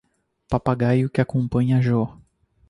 Papagaio 0.49 1.09
que 1.11 1.21
acompanha 1.21 1.79
Jo 1.79 2.09